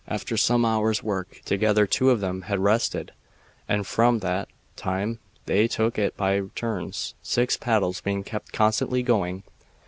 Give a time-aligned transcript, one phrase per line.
[0.07, 3.11] After some hours' work together two of them had rested,
[3.69, 9.43] and from that time they took it by turns, six paddles being kept constantly going.